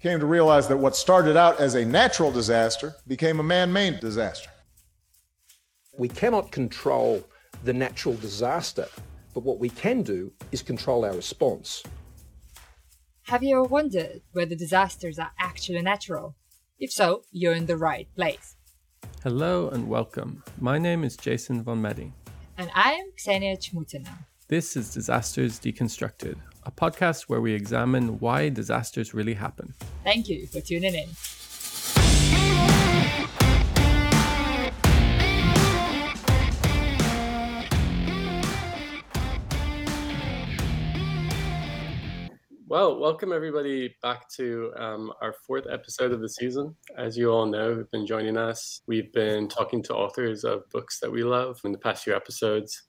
[0.00, 4.00] came to realize that what started out as a natural disaster became a man made
[4.00, 4.50] disaster.
[5.98, 7.24] We cannot control
[7.64, 8.86] the natural disaster,
[9.32, 11.82] but what we can do is control our response.
[13.22, 16.36] Have you ever wondered whether disasters are actually natural?
[16.78, 18.56] If so, you're in the right place.
[19.22, 20.44] Hello and welcome.
[20.60, 22.12] My name is Jason von Meding.
[22.58, 24.26] And I am Ksenia Chmutina.
[24.48, 29.74] This is Disasters Deconstructed, a podcast where we examine why disasters really happen.
[30.04, 31.08] Thank you for tuning in.
[42.68, 46.76] Well, welcome everybody back to um, our fourth episode of the season.
[46.96, 51.00] As you all know, who've been joining us, we've been talking to authors of books
[51.00, 52.84] that we love in the past few episodes.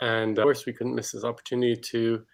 [0.00, 2.24] And uh, of course, we couldn't miss this opportunity to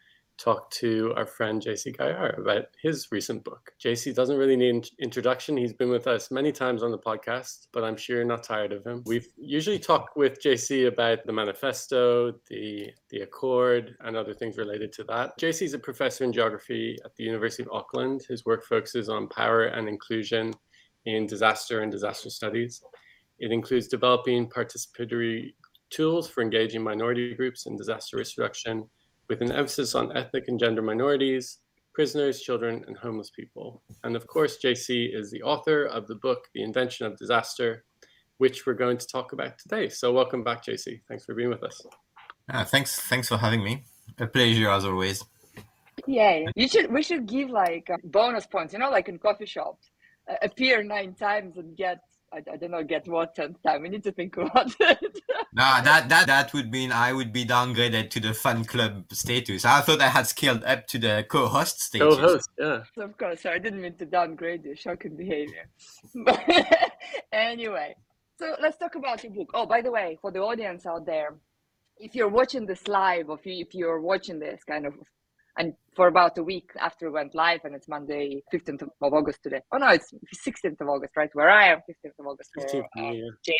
[0.40, 3.72] talk to our friend JC Gaillard about his recent book.
[3.82, 5.56] JC doesn't really need an introduction.
[5.56, 8.72] He's been with us many times on the podcast, but I'm sure you're not tired
[8.72, 9.02] of him.
[9.04, 14.92] We've usually talked with JC about the manifesto, the the Accord, and other things related
[14.94, 15.38] to that.
[15.38, 18.22] JC is a professor in geography at the University of Auckland.
[18.26, 20.54] His work focuses on power and inclusion
[21.04, 22.82] in disaster and disaster studies.
[23.38, 25.54] It includes developing participatory
[25.90, 28.88] tools for engaging minority groups in disaster risk reduction
[29.28, 31.58] with an emphasis on ethnic and gender minorities,
[31.94, 33.82] prisoners, children, and homeless people.
[34.04, 37.84] And of course, JC is the author of the book, The Invention of Disaster,
[38.38, 39.88] which we're going to talk about today.
[39.88, 41.00] So welcome back, JC.
[41.08, 41.80] Thanks for being with us.
[42.52, 43.84] Uh, thanks, thanks for having me.
[44.18, 45.24] A pleasure as always.
[46.06, 46.92] Yeah, you should.
[46.92, 48.72] We should give like bonus points.
[48.72, 49.90] You know, like in coffee shops,
[50.28, 51.98] uh, appear nine times and get
[52.32, 53.82] I, I don't know, get what tenth time.
[53.82, 55.18] We need to think about it.
[55.52, 59.64] nah, that that that would mean I would be downgraded to the fan club status.
[59.64, 62.16] I thought I had scaled up to the co-host status.
[62.16, 62.82] Co-host, yeah.
[62.96, 64.76] Of course, I didn't mean to downgrade you.
[64.76, 65.68] Shocking behavior.
[66.14, 66.40] But
[67.32, 67.96] anyway,
[68.38, 69.50] so let's talk about your book.
[69.54, 71.34] Oh, by the way, for the audience out there,
[71.98, 74.94] if you're watching this live, or if you're watching this kind of
[75.58, 79.42] and for about a week after it went live and it's monday 15th of august
[79.42, 80.12] today oh no it's
[80.46, 83.12] 16th of august right where i am 15th of august for, 15th, uh,
[83.46, 83.54] yeah.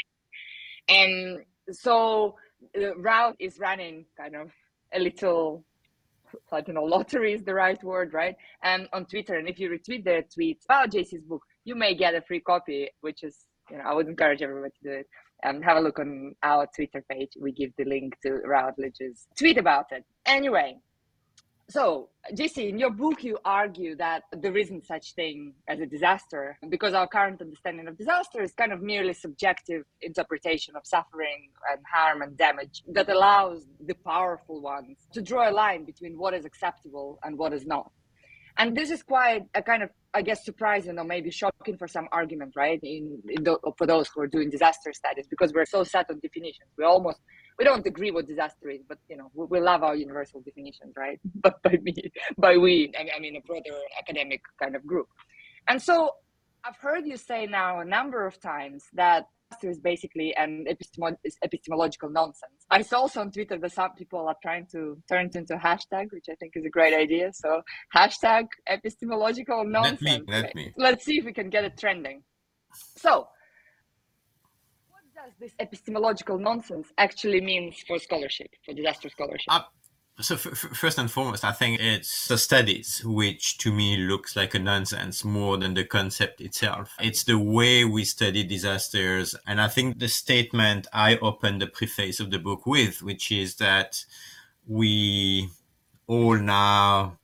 [0.88, 1.40] and
[1.72, 2.34] so
[2.74, 4.50] the Routledge is running kind of
[4.92, 5.64] a little
[6.52, 8.36] I don't know, lottery is the right word, right?
[8.62, 12.14] And on Twitter, and if you retweet their tweets about JC's book, you may get
[12.14, 13.36] a free copy, which is,
[13.70, 15.06] you know, I would encourage everybody to do it.
[15.42, 17.30] Um, have a look on our Twitter page.
[17.40, 20.04] We give the link to Routledge's tweet about it.
[20.26, 20.78] Anyway,
[21.70, 26.58] so, JC, in your book, you argue that there isn't such thing as a disaster
[26.68, 31.80] because our current understanding of disaster is kind of merely subjective interpretation of suffering and
[31.92, 36.44] harm and damage that allows the powerful ones to draw a line between what is
[36.44, 37.90] acceptable and what is not.
[38.58, 42.08] And this is quite a kind of, I guess, surprising or maybe shocking for some
[42.12, 42.80] argument, right?
[42.82, 46.18] In, in the, for those who are doing disaster studies, because we're so set on
[46.18, 46.68] definitions.
[46.76, 47.20] We almost
[47.58, 50.94] we don't agree what disaster is, but you know, we, we love our universal definitions,
[50.96, 51.20] right?
[51.42, 51.94] But by me,
[52.38, 55.08] by we, I mean a broader academic kind of group.
[55.68, 56.12] And so
[56.64, 59.26] I've heard you say now a number of times that
[59.62, 62.66] is basically an epistemo- epistemological nonsense.
[62.70, 65.58] I saw also on Twitter that some people are trying to turn it into a
[65.58, 67.32] hashtag, which I think is a great idea.
[67.32, 67.62] So
[67.94, 70.00] hashtag epistemological nonsense.
[70.02, 70.72] Let me, let me.
[70.76, 72.22] Let's see if we can get it trending.
[72.96, 73.28] So
[75.38, 79.46] this epistemological nonsense actually means for scholarship, for disaster scholarship?
[79.48, 79.62] Uh,
[80.20, 84.36] so f- f- first and foremost, I think it's the studies which to me looks
[84.36, 86.94] like a nonsense more than the concept itself.
[87.00, 89.34] It's the way we study disasters.
[89.46, 93.56] And I think the statement I opened the preface of the book with, which is
[93.56, 94.04] that
[94.66, 95.48] we
[96.06, 97.18] all now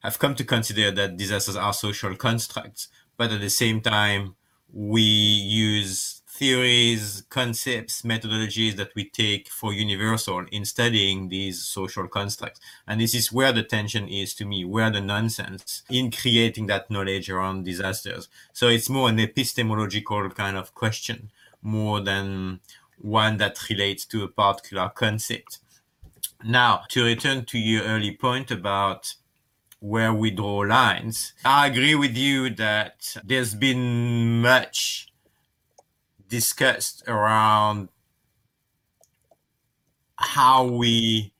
[0.00, 4.36] have come to consider that disasters are social constructs, but at the same time,
[4.72, 12.60] we use theories, concepts, methodologies that we take for universal in studying these social constructs.
[12.86, 16.90] And this is where the tension is to me, where the nonsense in creating that
[16.90, 18.28] knowledge around disasters.
[18.52, 21.30] So it's more an epistemological kind of question
[21.60, 22.60] more than
[23.00, 25.58] one that relates to a particular concept.
[26.44, 29.14] Now, to return to your early point about
[29.80, 35.08] where we draw lines, I agree with you that there's been much
[36.28, 37.88] discussed around
[40.16, 41.32] how we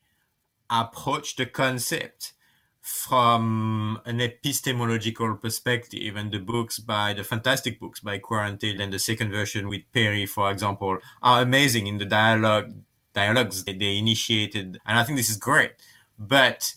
[0.69, 2.33] approach the concept
[2.81, 8.99] from an epistemological perspective and the books by the fantastic books by Quarantelli and the
[8.99, 12.73] second version with Perry, for example, are amazing in the dialogue
[13.13, 14.79] dialogues that they initiated.
[14.85, 15.73] And I think this is great.
[16.17, 16.73] But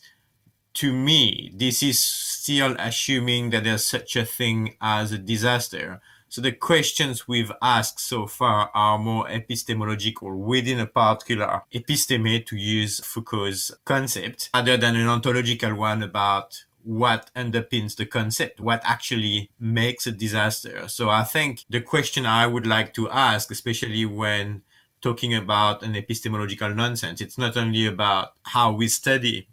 [0.74, 6.00] to me, this is still assuming that there's such a thing as a disaster.
[6.32, 12.56] So the questions we've asked so far are more epistemological within a particular episteme to
[12.56, 19.50] use Foucault's concept rather than an ontological one about what underpins the concept, what actually
[19.60, 20.88] makes a disaster.
[20.88, 24.62] So I think the question I would like to ask, especially when
[25.02, 29.48] talking about an epistemological nonsense, it's not only about how we study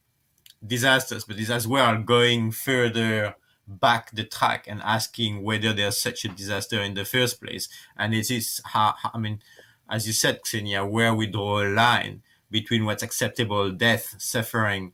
[0.66, 3.36] disasters, but it's as well going further
[3.70, 7.70] back the track and asking whether there's such a disaster in the first place.
[7.96, 9.42] And it is how, I mean,
[9.90, 14.94] as you said, Ksenia, where we draw a line between what's acceptable, death, suffering,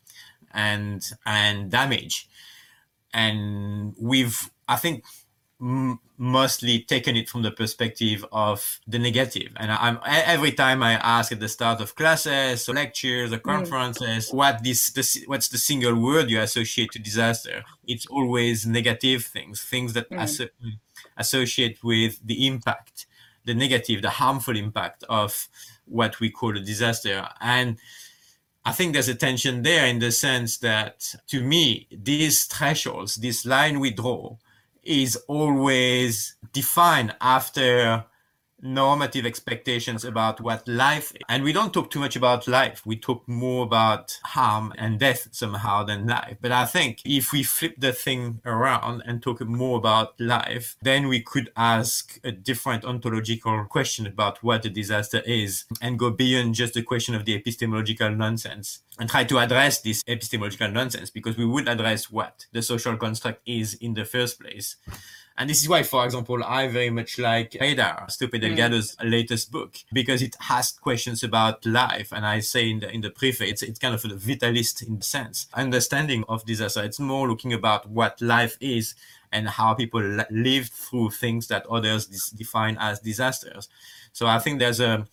[0.54, 2.28] and and damage.
[3.14, 5.06] And we've, I think,
[5.62, 9.52] m- mostly taken it from the perspective of the negative.
[9.58, 13.44] And I'm every time I ask at the start of classes, or lectures, or mm.
[13.44, 14.34] conferences, mm.
[14.34, 17.64] what this, the, what's the single word you associate to disaster?
[17.88, 20.20] It's always negative things, things that mm.
[20.20, 20.50] aso-
[21.18, 23.08] associate with the impact,
[23.44, 25.48] the negative, the harmful impact of
[25.86, 27.28] what we call a disaster.
[27.42, 27.78] And
[28.64, 33.46] I think there's a tension there in the sense that to me, these thresholds, this
[33.46, 34.38] line we draw,
[34.86, 38.06] is always defined after
[38.66, 41.22] normative expectations about what life is.
[41.30, 45.28] and we don't talk too much about life we talk more about harm and death
[45.32, 49.78] somehow than life but i think if we flip the thing around and talk more
[49.78, 55.66] about life then we could ask a different ontological question about what a disaster is
[55.80, 60.02] and go beyond just the question of the epistemological nonsense and try to address this
[60.08, 64.78] epistemological nonsense because we would address what the social construct is in the first place
[65.38, 69.12] and this is why, for example, I very much like Haidar, Stupid Delgado's mm.
[69.12, 72.14] latest book, because it asks questions about life.
[72.14, 74.98] And I say in the, in the preface, it's, it's kind of a vitalist in
[74.98, 75.48] the sense.
[75.54, 78.96] Understanding of disaster, it's more looking about what life is
[79.30, 83.68] and how people live through things that others define as disasters.
[84.14, 85.06] So I think there's a,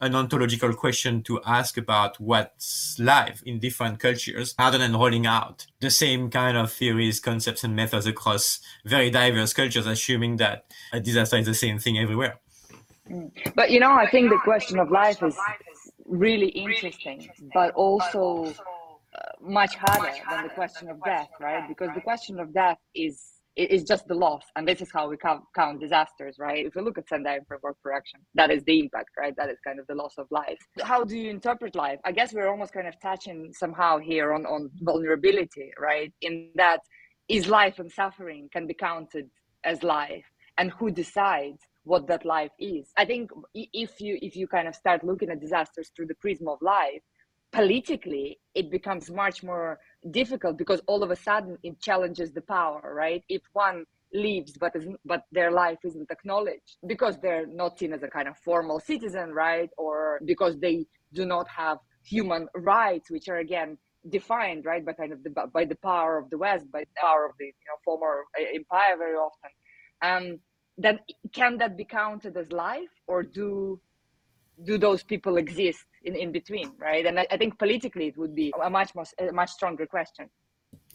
[0.00, 5.66] an ontological question to ask about what's life in different cultures rather than rolling out
[5.80, 11.00] the same kind of theories, concepts, and methods across very diverse cultures, assuming that a
[11.00, 12.38] disaster is the same thing everywhere.
[13.10, 13.30] Mm.
[13.54, 15.36] But you know, I think the question of life is
[16.06, 18.54] really interesting, but also
[19.14, 21.66] uh, much harder than the question of death, right?
[21.68, 24.44] Because the question of death is it's just the loss.
[24.54, 26.64] And this is how we count, count disasters right?
[26.64, 27.92] If you look at sendai framework for
[28.34, 29.34] that is the impact right?
[29.36, 30.58] That is kind of the loss of life.
[30.82, 31.98] How do you interpret life?
[32.04, 36.12] I guess we're almost kind of touching somehow here on on vulnerability right?
[36.20, 36.80] In that
[37.28, 39.28] is life and suffering can be counted
[39.64, 40.24] as life?
[40.56, 42.90] And who decides what that life is?
[42.96, 46.48] I think if you if you kind of start looking at disasters through the prism
[46.48, 47.02] of life
[47.50, 49.78] politically it becomes much more
[50.10, 53.22] difficult because all of a sudden it challenges the power right?
[53.28, 53.84] If one
[54.14, 54.74] leaves but
[55.04, 59.32] but their life isn't acknowledged because they're not seen as a kind of formal citizen
[59.32, 59.70] right?
[59.76, 63.76] Or because they do not have human rights which are again
[64.08, 67.26] defined right by kind of the by the power of the west by the power
[67.26, 68.24] of the you know former
[68.54, 69.50] empire very often.
[70.02, 70.38] Um
[70.78, 71.00] then
[71.32, 73.80] can that be counted as life or do
[74.64, 77.06] do those people exist in, in between, right?
[77.06, 80.28] And I, I think politically it would be a much more, a much stronger question.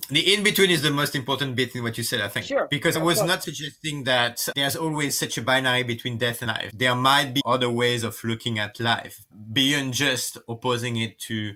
[0.09, 2.45] The in between is the most important bit in what you said, I think.
[2.45, 2.67] Sure.
[2.69, 6.71] Because I was not suggesting that there's always such a binary between death and life.
[6.73, 11.53] There might be other ways of looking at life beyond just opposing it to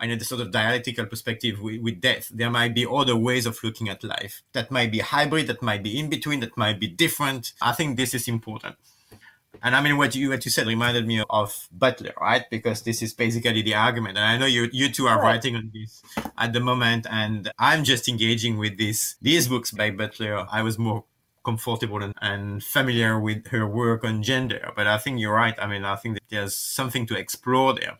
[0.00, 2.30] I know the sort of dialectical perspective with, with, death.
[2.32, 5.82] There might be other ways of looking at life that might be hybrid, that might
[5.82, 7.52] be in between, that might be different.
[7.60, 8.76] I think this is important.
[9.62, 12.44] And I mean, what you what you said reminded me of Butler, right?
[12.50, 14.16] Because this is basically the argument.
[14.16, 16.02] And I know you you two are writing on this
[16.38, 20.46] at the moment, and I'm just engaging with this these books by Butler.
[20.50, 21.04] I was more
[21.44, 25.54] comfortable and, and familiar with her work on gender, but I think you're right.
[25.58, 27.98] I mean, I think that there's something to explore there.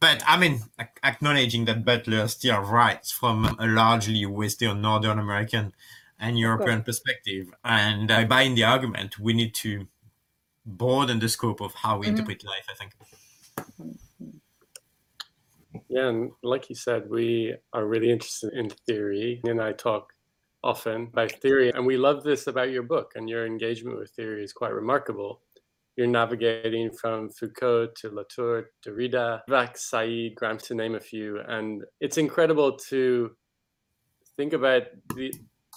[0.00, 0.62] But I mean,
[1.04, 5.72] acknowledging that Butler still writes from a largely Western, Northern American,
[6.18, 9.18] and European perspective, and I buy in the argument.
[9.18, 9.88] We need to
[10.64, 12.16] broaden the scope of how we mm-hmm.
[12.16, 12.92] interpret life, I think.
[15.88, 20.12] Yeah, and like you said, we are really interested in theory, and I talk
[20.64, 24.44] often by theory, and we love this about your book, and your engagement with theory
[24.44, 25.40] is quite remarkable.
[25.96, 31.84] You're navigating from Foucault to Latour, Derrida, Spivak Said, Gramsci, to name a few, and
[32.00, 33.32] it's incredible to
[34.36, 35.32] think about the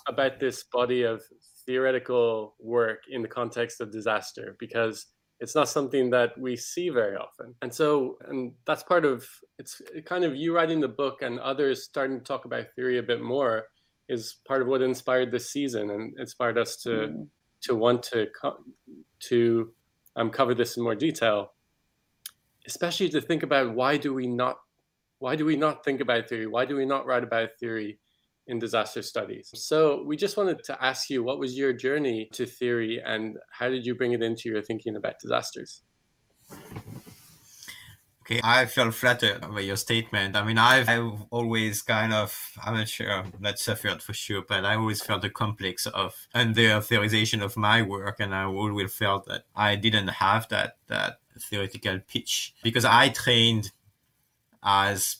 [0.08, 1.22] about this body of
[1.66, 5.08] theoretical work in the context of disaster because
[5.40, 7.54] it's not something that we see very often.
[7.62, 9.28] And so, and that's part of
[9.60, 13.04] it's kind of you writing the book and others starting to talk about theory a
[13.04, 13.66] bit more
[14.08, 17.28] is part of what inspired this season and inspired us to mm.
[17.62, 18.64] to want to co-
[19.20, 19.72] to
[20.16, 21.52] um, cover this in more detail,
[22.68, 24.58] especially to think about why do we not
[25.20, 26.48] why do we not think about theory?
[26.48, 28.00] Why do we not write about theory?
[28.48, 29.50] In disaster studies.
[29.54, 33.70] So we just wanted to ask you what was your journey to theory and how
[33.70, 35.82] did you bring it into your thinking about disasters?
[38.22, 40.36] Okay, I felt flattered by your statement.
[40.36, 44.66] I mean, I've, I've always kind of, I'm not sure, not suffered for sure, but
[44.66, 48.16] I always felt the complex of under theorization of my work.
[48.20, 53.72] And I always felt that I didn't have that, that theoretical pitch because I trained
[54.64, 55.18] as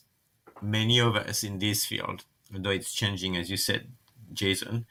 [0.60, 2.24] many of us in this field
[2.54, 3.88] although it's changing, as you said,
[4.32, 4.86] Jason.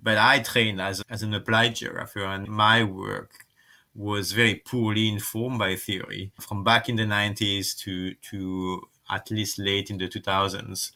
[0.00, 3.46] But I trained as, as an applied geographer, and my work
[3.94, 9.58] was very poorly informed by theory from back in the 90s to, to at least
[9.58, 10.92] late in the 2000s.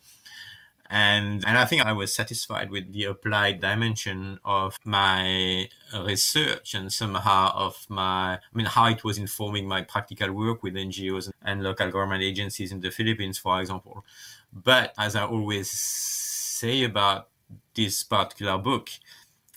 [0.95, 6.92] And, and I think I was satisfied with the applied dimension of my research and
[6.92, 11.62] somehow of my, I mean, how it was informing my practical work with NGOs and
[11.62, 14.04] local government agencies in the Philippines, for example.
[14.52, 17.28] But as I always say about
[17.75, 18.90] this particular book,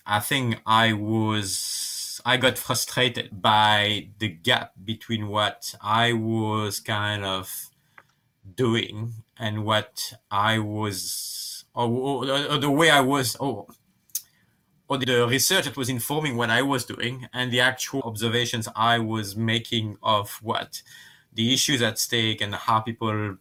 [0.05, 7.23] I think I was I got frustrated by the gap between what I was kind
[7.25, 7.69] of
[8.55, 13.67] doing and what I was or, or, or the way I was or
[14.87, 18.99] or the research that was informing what I was doing and the actual observations I
[18.99, 20.81] was making of what
[21.33, 23.37] the issues at stake and how people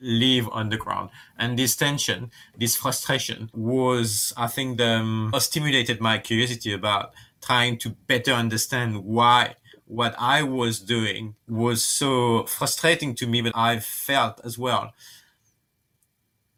[0.00, 1.10] live underground.
[1.38, 7.78] And this tension, this frustration was, I think, the, um, stimulated my curiosity about trying
[7.78, 9.54] to better understand why
[9.86, 14.92] what I was doing was so frustrating to me, but I felt as well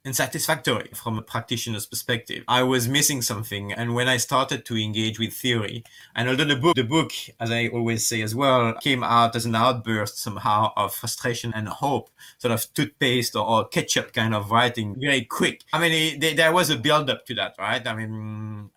[0.09, 2.43] and satisfactory from a practitioner's perspective.
[2.49, 3.75] I was missing something.
[3.75, 5.85] And when I started to engage with theory,
[6.17, 9.45] and although the book, the book, as I always say as well, came out as
[9.45, 14.51] an outburst somehow of frustration and hope, sort of toothpaste or, or ketchup kind of
[14.51, 15.63] writing, very quick.
[15.75, 17.87] I mean, it, there was a build up to that, right?
[17.87, 18.71] I mean,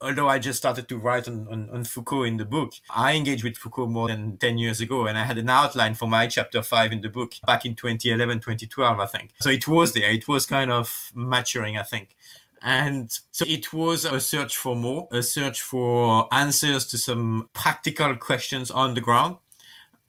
[0.00, 3.44] although I just started to write on, on, on, Foucault in the book, I engaged
[3.44, 5.06] with Foucault more than 10 years ago.
[5.06, 8.38] And I had an outline for my chapter five in the book back in 2011,
[8.38, 9.32] 2012, I think.
[9.40, 10.10] So it was there.
[10.10, 12.16] It was kind of maturing, I think.
[12.62, 18.16] And so it was a search for more, a search for answers to some practical
[18.16, 19.36] questions on the ground.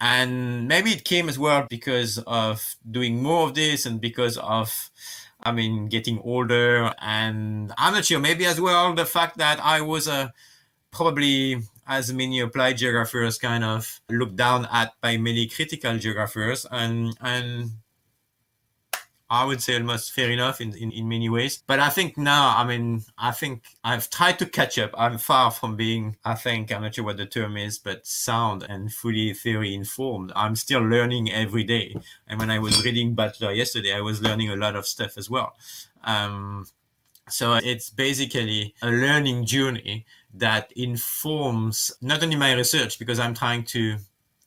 [0.02, 4.90] And maybe it came as well because of doing more of this and because of
[5.42, 8.20] I mean, getting older, and I'm not sure.
[8.20, 10.34] Maybe as well the fact that I was a
[10.92, 17.16] probably as many applied geographers kind of looked down at by many critical geographers, and
[17.22, 17.72] and
[19.32, 21.62] I would say almost fair enough in, in, in many ways.
[21.68, 24.92] But I think now, I mean, I think I've tried to catch up.
[24.98, 28.66] I'm far from being, I think, I'm not sure what the term is, but sound
[28.68, 30.32] and fully theory informed.
[30.36, 31.96] I'm still learning every day.
[32.28, 35.30] And when I was reading Butler yesterday, I was learning a lot of stuff as
[35.30, 35.54] well.
[36.04, 36.66] Um,
[37.30, 43.64] so it's basically a learning journey that informs not only my research, because I'm trying
[43.66, 43.98] to,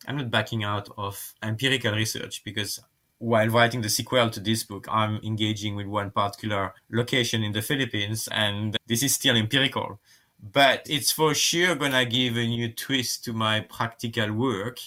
[0.08, 2.80] I'm not backing out of empirical research because
[3.22, 7.62] while writing the sequel to this book, I'm engaging with one particular location in the
[7.62, 10.00] Philippines, and this is still empirical.
[10.42, 14.80] But it's for sure gonna give a new twist to my practical work.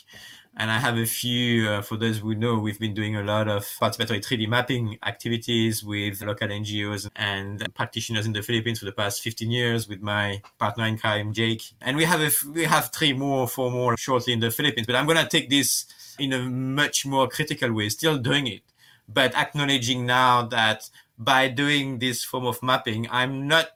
[0.58, 3.48] And I have a few, uh, for those who know, we've been doing a lot
[3.48, 8.94] of participatory 3D mapping activities with local NGOs and practitioners in the Philippines for the
[8.94, 11.64] past 15 years with my partner in crime, Jake.
[11.82, 12.22] And we have
[12.54, 14.88] we have three more, four more shortly in the Philippines.
[14.88, 15.86] But I'm going to take this
[16.20, 18.62] in a much more critical way, still doing it,
[19.08, 23.70] but acknowledging now that by doing this form of mapping, I'm not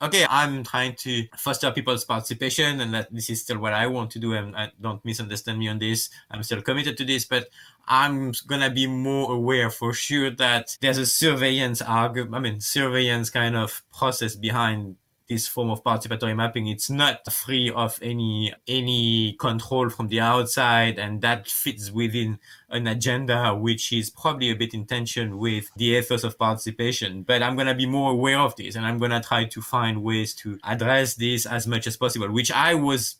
[0.00, 4.10] okay, I'm trying to foster people's participation and that this is still what I want
[4.12, 4.34] to do.
[4.34, 6.10] And I don't misunderstand me on this.
[6.30, 7.48] I'm still committed to this, but
[7.88, 13.30] I'm gonna be more aware for sure that there's a surveillance argument, I mean, surveillance
[13.30, 14.96] kind of process behind
[15.28, 20.98] this form of participatory mapping it's not free of any any control from the outside
[20.98, 22.38] and that fits within
[22.70, 27.22] an agenda which is probably a bit in tension with the ethos of participation.
[27.22, 29.60] But i'm going to be more aware of this and i'm going to try to
[29.60, 33.16] find ways to address this as much as possible which i was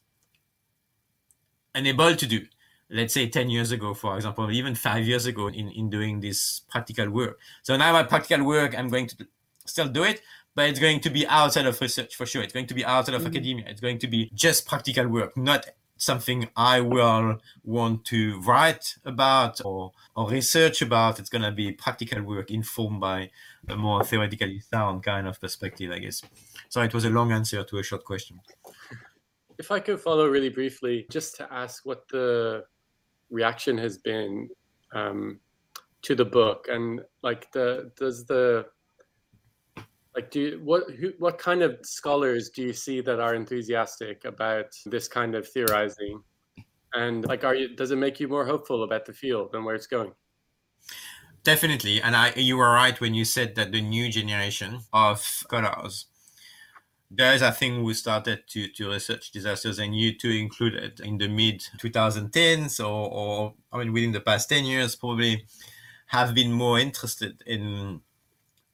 [1.74, 2.46] unable to do
[2.88, 6.60] let's say 10 years ago for example even five years ago in, in doing this
[6.70, 7.38] practical work.
[7.62, 9.26] So now my practical work i'm going to
[9.64, 10.22] still do it
[10.56, 12.42] but it's going to be outside of research for sure.
[12.42, 13.28] It's going to be outside of mm-hmm.
[13.28, 13.66] academia.
[13.68, 15.66] It's going to be just practical work, not
[15.98, 21.18] something I will want to write about or, or research about.
[21.20, 23.30] It's going to be practical work informed by
[23.68, 26.22] a more theoretically sound kind of perspective, I guess.
[26.70, 28.40] So it was a long answer to a short question.
[29.58, 32.64] If I could follow really briefly, just to ask what the
[33.30, 34.48] reaction has been
[34.94, 35.38] um,
[36.02, 38.66] to the book, and like the does the
[40.16, 44.24] like do you, what who, what kind of scholars do you see that are enthusiastic
[44.24, 46.22] about this kind of theorizing?
[46.94, 49.74] And like are you does it make you more hopeful about the field and where
[49.74, 50.12] it's going?
[51.44, 52.00] Definitely.
[52.00, 56.06] And i you were right when you said that the new generation of scholars
[57.10, 61.28] those i think who started to, to research disasters and you too included in the
[61.28, 65.46] mid 2010s or, or i mean within the past 10 years probably
[66.06, 68.00] have been more interested in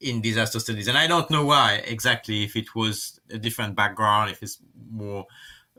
[0.03, 0.87] in disaster studies.
[0.87, 4.59] And I don't know why exactly, if it was a different background, if it's
[4.91, 5.25] more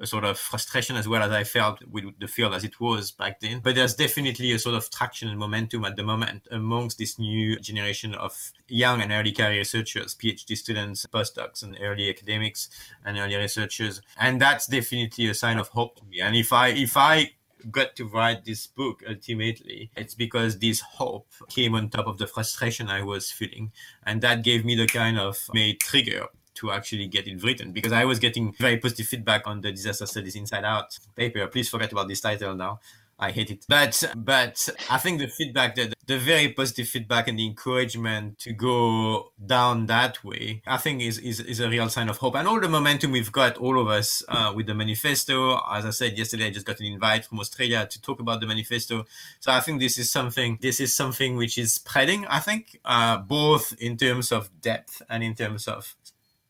[0.01, 3.13] a sort of frustration as well as I felt with the field as it was
[3.13, 3.61] back then.
[3.63, 7.59] But there's definitely a sort of traction and momentum at the moment amongst this new
[7.61, 12.69] generation of young and early career researchers, PhD students, postdocs, and early academics
[13.05, 14.03] and early researchers.
[14.19, 16.21] And that's definitely a sign of hope to me.
[16.21, 17.31] And if I if I
[17.71, 22.27] got to write this book ultimately, it's because this hope came on top of the
[22.27, 23.73] frustration I was feeling.
[24.05, 27.93] And that gave me the kind of made trigger to actually get it written because
[27.93, 31.47] I was getting very positive feedback on the disaster studies inside out paper.
[31.49, 32.81] Please forget about this title now.
[33.19, 33.65] I hate it.
[33.69, 38.53] But but I think the feedback, the, the very positive feedback and the encouragement to
[38.53, 42.35] go down that way, I think is, is, is a real sign of hope.
[42.35, 45.61] And all the momentum we've got, all of us, uh, with the manifesto.
[45.71, 48.47] As I said yesterday, I just got an invite from Australia to talk about the
[48.47, 49.07] manifesto.
[49.41, 53.19] So I think this is something, this is something which is spreading, I think, uh,
[53.19, 55.95] both in terms of depth and in terms of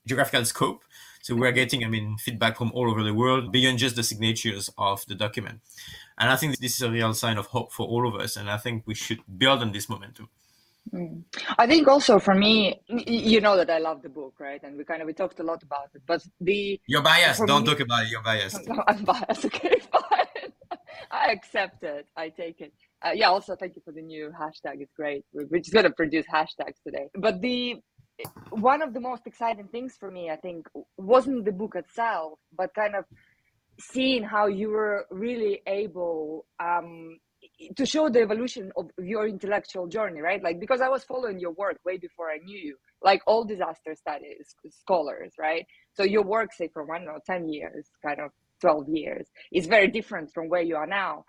[0.06, 0.85] geographical scope.
[1.25, 4.69] So we're getting, I mean, feedback from all over the world beyond just the signatures
[4.76, 5.61] of the document.
[6.19, 8.37] And I think this is a real sign of hope for all of us.
[8.37, 10.28] And I think we should build on this momentum.
[10.93, 11.23] Mm.
[11.57, 14.62] I think also for me, you know that I love the book, right?
[14.62, 16.02] And we kind of we talked a lot about it.
[16.04, 17.41] But the you're biased.
[17.47, 18.10] Don't me, talk about it.
[18.10, 18.69] You're biased.
[18.69, 19.45] No, I'm biased.
[19.47, 20.52] Okay, fine.
[21.10, 22.06] I accept it.
[22.19, 22.75] I take it.
[23.00, 23.30] Uh, yeah.
[23.30, 24.82] Also, thank you for the new hashtag.
[24.82, 25.25] It's great.
[25.32, 27.08] We're just gonna produce hashtags today.
[27.15, 27.80] But the
[28.50, 32.75] one of the most exciting things for me, I think, wasn't the book itself, but
[32.75, 33.05] kind of
[33.81, 37.19] seeing how you were really able um,
[37.77, 40.43] to show the evolution of your intellectual journey, right?
[40.43, 43.95] Like because I was following your work way before I knew you, like all disaster
[43.95, 45.67] studies scholars, right?
[45.95, 49.89] So your work, say for one or ten years, kind of twelve years, is very
[49.89, 51.25] different from where you are now.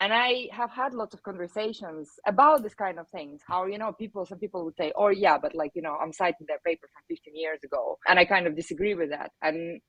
[0.00, 3.42] And I have had lots of conversations about this kind of things.
[3.46, 6.12] How you know people, some people would say, "Oh yeah, but like you know, I'm
[6.12, 9.30] citing their paper from 15 years ago," and I kind of disagree with that.
[9.42, 9.80] And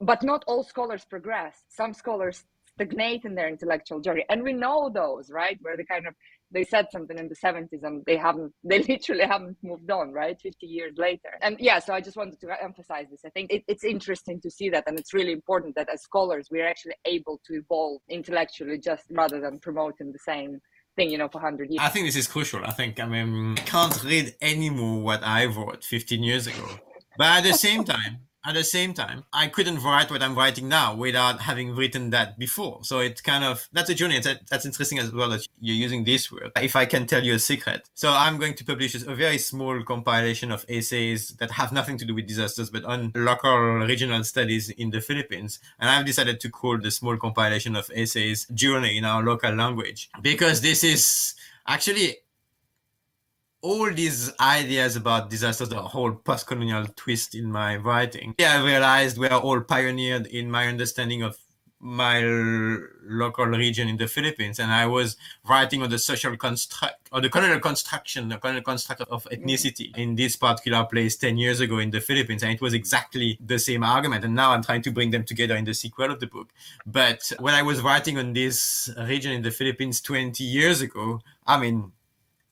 [0.00, 1.64] but not all scholars progress.
[1.68, 5.58] Some scholars stagnate in their intellectual journey, and we know those, right?
[5.62, 6.14] Where they kind of
[6.50, 10.40] they said something in the 70s and they haven't they literally haven't moved on right
[10.40, 13.64] 50 years later and yeah so i just wanted to emphasize this i think it,
[13.68, 17.40] it's interesting to see that and it's really important that as scholars we're actually able
[17.46, 20.60] to evolve intellectually just rather than promoting the same
[20.96, 21.80] thing, you know, for 100 years.
[21.82, 22.64] I think this is crucial.
[22.64, 26.78] I think, I mean, I can't read anymore what I wrote 15 years ago.
[27.16, 30.68] But at the same time, at the same time, I couldn't write what I'm writing
[30.68, 32.80] now without having written that before.
[32.82, 34.20] So it's kind of, that's a journey.
[34.20, 36.52] That's, interesting as well that you're using this word.
[36.56, 37.88] If I can tell you a secret.
[37.94, 42.04] So I'm going to publish a very small compilation of essays that have nothing to
[42.04, 45.58] do with disasters, but on local regional studies in the Philippines.
[45.78, 50.10] And I've decided to call the small compilation of essays Journey in our local language
[50.22, 51.34] because this is
[51.66, 52.16] actually
[53.64, 59.16] all these ideas about disasters, the whole post-colonial twist in my writing, yeah, I realized
[59.16, 61.38] were all pioneered in my understanding of
[61.80, 62.20] my
[63.06, 65.16] local region in the Philippines, and I was
[65.48, 70.14] writing on the social construct or the colonial construction, the colonial construct of ethnicity in
[70.14, 73.82] this particular place 10 years ago in the Philippines, and it was exactly the same
[73.82, 74.24] argument.
[74.24, 76.48] And now I'm trying to bring them together in the sequel of the book.
[76.86, 81.58] But when I was writing on this region in the Philippines 20 years ago, I
[81.58, 81.92] mean,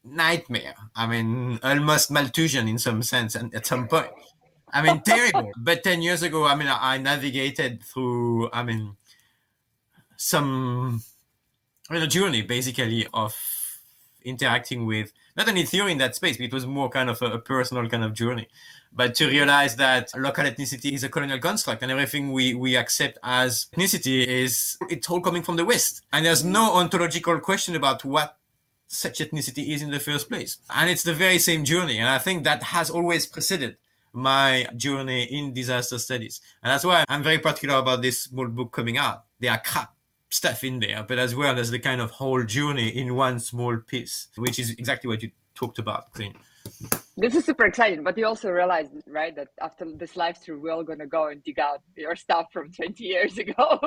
[0.05, 0.75] nightmare.
[0.95, 4.11] I mean, almost Malthusian in some sense, and at some point.
[4.73, 5.51] I mean, terrible.
[5.57, 8.97] But 10 years ago, I mean, I navigated through, I mean,
[10.17, 11.03] some,
[11.91, 13.37] I mean, a journey basically of
[14.25, 17.33] interacting with not only theory in that space, but it was more kind of a,
[17.33, 18.49] a personal kind of journey.
[18.93, 23.19] But to realize that local ethnicity is a colonial construct and everything we, we accept
[23.23, 26.03] as ethnicity is, it's all coming from the West.
[26.13, 26.51] And there's mm.
[26.51, 28.37] no ontological question about what
[28.93, 30.59] such ethnicity is in the first place.
[30.75, 31.99] And it's the very same journey.
[31.99, 33.77] And I think that has always preceded
[34.13, 36.41] my journey in disaster studies.
[36.63, 39.25] And that's why I'm very particular about this small book coming out.
[39.41, 39.95] There are crap
[40.29, 43.79] stuff in there, but as well as the kind of whole journey in one small
[43.79, 46.35] piece, which is exactly what you talked about, Clean.
[47.17, 50.73] This is super exciting, but you also realize, right, that after this live stream, we're
[50.73, 53.79] all gonna go and dig out your stuff from 20 years ago,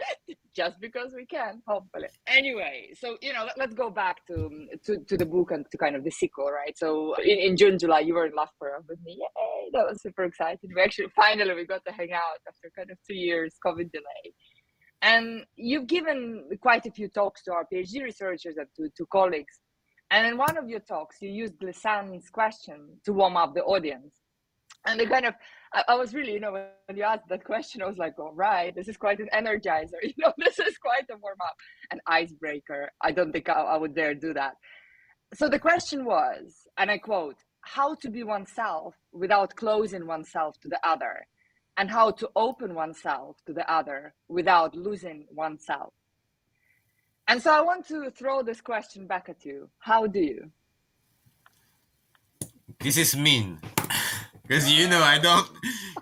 [0.54, 2.08] just because we can, hopefully.
[2.26, 5.78] Anyway, so you know, let, us go back to, to to the book and to
[5.78, 6.76] kind of the sequel, right?
[6.76, 9.12] So in, in June, July, you were in Loughborough with me.
[9.18, 9.70] Yay!
[9.72, 10.70] That was super exciting.
[10.74, 14.34] We actually finally we got to hang out after kind of two years COVID delay.
[15.00, 19.58] And you've given quite a few talks to our PhD researchers and to, to colleagues
[20.10, 24.14] and in one of your talks, you used Glissant's question to warm up the audience.
[24.86, 25.34] And they kind of,
[25.72, 28.34] I, I, was really, you know, when you asked that question, I was like, all
[28.34, 29.92] right, this is quite an energizer.
[30.02, 31.54] You know, this is quite a warm up,
[31.90, 32.90] an icebreaker.
[33.00, 34.54] I don't think I, I would dare do that.
[35.34, 40.68] So the question was, and I quote, how to be oneself without closing oneself to
[40.68, 41.26] the other,
[41.76, 45.92] and how to open oneself to the other without losing oneself.
[47.28, 49.68] And so I want to throw this question back at you.
[49.78, 50.50] How do you?
[52.80, 53.58] This is mean.
[54.46, 55.48] Because you know I don't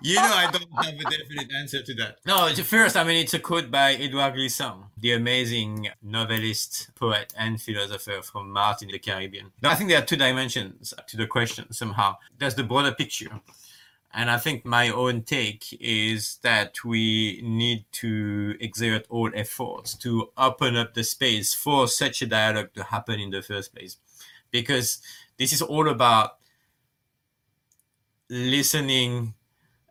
[0.01, 2.17] you know I don't have a definite answer to that.
[2.25, 7.61] No, first I mean it's a quote by Edouard Glissant, the amazing novelist, poet, and
[7.61, 9.53] philosopher from Martinique Caribbean.
[9.61, 12.17] Now, I think there are two dimensions to the question somehow.
[12.37, 13.29] There's the broader picture
[14.13, 20.29] and I think my own take is that we need to exert all efforts to
[20.37, 23.97] open up the space for such a dialogue to happen in the first place.
[24.51, 25.01] Because
[25.37, 26.37] this is all about
[28.29, 29.33] listening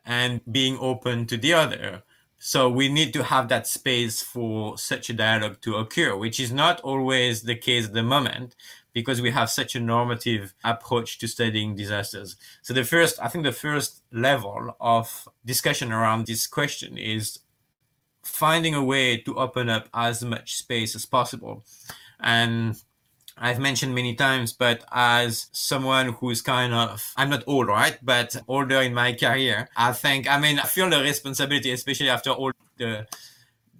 [0.04, 2.04] and being open to the other.
[2.38, 6.52] So we need to have that space for such a dialogue to occur, which is
[6.52, 8.54] not always the case at the moment
[8.92, 12.36] because we have such a normative approach to studying disasters.
[12.62, 17.38] So the first, I think the first level of discussion around this question is
[18.22, 21.64] finding a way to open up as much space as possible.
[22.20, 22.80] And
[23.36, 27.98] I've mentioned many times, but as someone who's kind of, I'm not old, right?
[28.02, 32.30] But older in my career, I think, I mean, I feel the responsibility, especially after
[32.30, 33.06] all the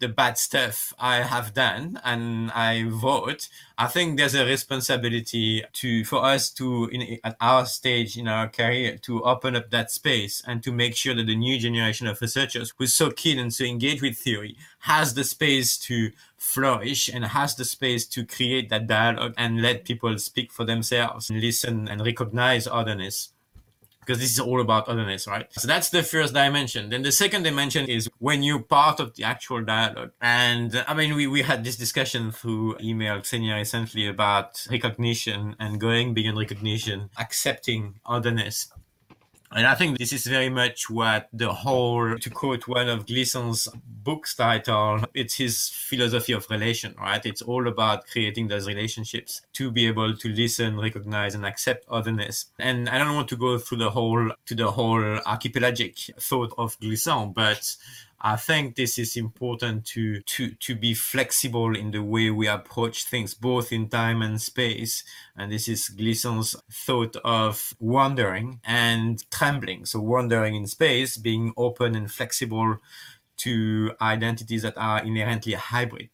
[0.03, 6.05] the bad stuff I have done and I vote, I think there's a responsibility to
[6.05, 10.43] for us to in at our stage in our career to open up that space
[10.47, 13.65] and to make sure that the new generation of researchers who's so keen and so
[13.65, 18.89] engaged with theory has the space to flourish and has the space to create that
[18.89, 23.31] dialogue and let people speak for themselves and listen and recognize otherness
[24.05, 25.47] because this is all about otherness, right?
[25.53, 26.89] So that's the first dimension.
[26.89, 30.11] Then the second dimension is when you're part of the actual dialogue.
[30.21, 35.55] And uh, I mean, we, we had this discussion through email, Ksenia, essentially about recognition
[35.61, 38.73] and going beyond recognition, accepting otherness.
[39.55, 43.69] And I think this is very much what the whole, to quote one of Glissant's
[43.85, 47.25] books title, it's his philosophy of relation, right?
[47.25, 52.47] It's all about creating those relationships to be able to listen, recognize, and accept otherness.
[52.59, 56.79] And I don't want to go through the whole, to the whole archipelagic thought of
[56.81, 57.77] Glissant, but
[58.25, 63.05] I think this is important to to to be flexible in the way we approach
[63.05, 65.03] things, both in time and space.
[65.37, 69.87] And this is Glissant's thought of wandering and trembling.
[69.87, 72.77] So wandering in space, being open and flexible
[73.39, 76.11] to identities that are inherently hybrid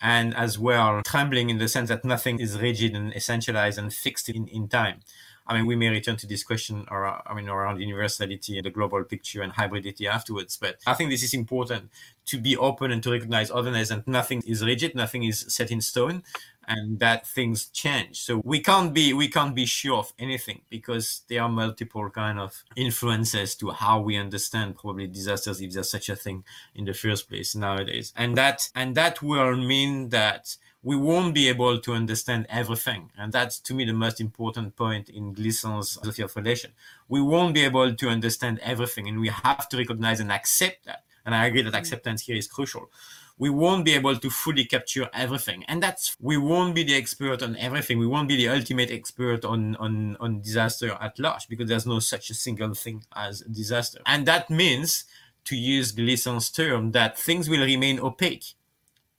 [0.00, 4.28] and as well trembling in the sense that nothing is rigid and essentialized and fixed
[4.28, 5.00] in, in time.
[5.46, 8.70] I mean, we may return to this question around, I mean, around universality and the
[8.70, 10.56] global picture and hybridity afterwards.
[10.56, 11.90] But I think this is important
[12.26, 15.80] to be open and to recognize otherness and nothing is rigid, nothing is set in
[15.80, 16.22] stone
[16.68, 18.20] and that things change.
[18.20, 22.38] So we can't be we can't be sure of anything because there are multiple kind
[22.38, 26.94] of influences to how we understand probably disasters if there's such a thing in the
[26.94, 28.12] first place nowadays.
[28.16, 33.10] And that and that will mean that we won't be able to understand everything.
[33.16, 36.72] And that's to me the most important point in Glissant's philosophy of relation.
[37.08, 41.04] We won't be able to understand everything and we have to recognize and accept that.
[41.24, 41.78] And I agree that mm.
[41.78, 42.90] acceptance here is crucial.
[43.38, 45.64] We won't be able to fully capture everything.
[45.68, 47.98] And that's, we won't be the expert on everything.
[47.98, 52.00] We won't be the ultimate expert on, on, on disaster at large because there's no
[52.00, 54.00] such a single thing as disaster.
[54.04, 55.04] And that means,
[55.44, 58.54] to use Glissant's term, that things will remain opaque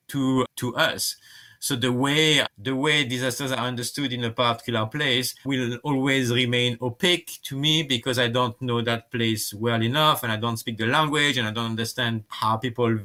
[0.10, 1.16] to, to us.
[1.64, 6.78] So the way the way disasters are understood in a particular place will always remain
[6.82, 10.78] opaque to me because I don't know that place well enough and I don't speak
[10.78, 13.00] the language and I don't understand how people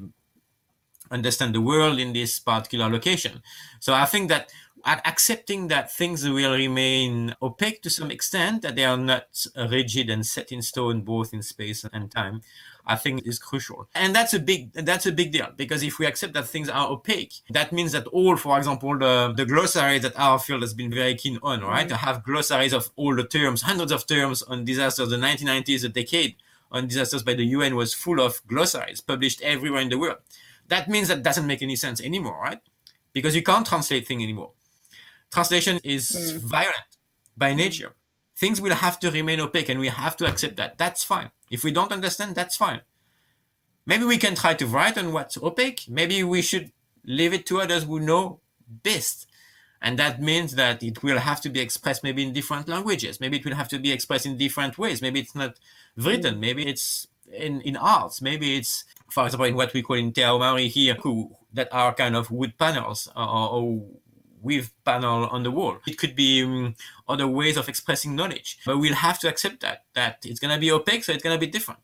[1.09, 3.43] understand the world in this particular location.
[3.79, 4.51] So I think that
[4.85, 9.29] accepting that things will remain opaque to some extent, that they are not
[9.71, 12.43] rigid and set in stone both in space and time,
[12.89, 13.89] I think is crucial.
[13.95, 16.89] And that's a big that's a big deal because if we accept that things are
[16.89, 20.91] opaque, that means that all, for example, the, the glossary that our field has been
[20.91, 21.81] very keen on, right?
[21.81, 21.89] Mm-hmm.
[21.89, 25.11] To have glossaries of all the terms, hundreds of terms on disasters.
[25.11, 26.37] The 1990s, a decade
[26.73, 30.19] on disasters by the UN was full of glossaries published everywhere in the world.
[30.69, 32.61] That means that doesn't make any sense anymore, right?
[33.13, 34.53] Because you can't translate things anymore.
[35.31, 36.39] Translation is mm.
[36.41, 36.97] violent
[37.37, 37.95] by nature.
[38.39, 40.79] Things will have to remain opaque and we have to accept that.
[40.79, 41.33] That's fine.
[41.51, 42.83] If we don't understand, that's fine.
[43.85, 45.87] Maybe we can try to write on what's opaque.
[45.89, 46.71] Maybe we should
[47.05, 49.27] leave it to others who know best.
[49.83, 53.21] And that means that it will have to be expressed maybe in different languages.
[53.21, 55.03] Maybe it will have to be expressed in different ways.
[55.03, 55.59] Maybe it's not
[55.97, 56.39] written.
[56.39, 58.23] Maybe it's in, in arts.
[58.23, 61.69] Maybe it's, for example, in what we call in Te Ao Maori here, who, that
[61.73, 63.83] are kind of wood panels or, or
[64.43, 65.79] with panel on the wall.
[65.87, 66.75] It could be um,
[67.09, 70.61] other ways of expressing knowledge, but we'll have to accept that that it's going to
[70.61, 71.81] be opaque, so it's going to be different.